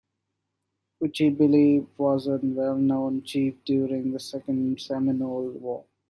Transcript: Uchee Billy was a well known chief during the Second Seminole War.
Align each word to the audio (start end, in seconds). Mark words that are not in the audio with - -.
Uchee 1.03 1.29
Billy 1.29 1.85
was 1.95 2.25
a 2.25 2.39
well 2.41 2.75
known 2.75 3.21
chief 3.21 3.63
during 3.63 4.11
the 4.13 4.19
Second 4.19 4.81
Seminole 4.81 5.51
War. 5.51 5.85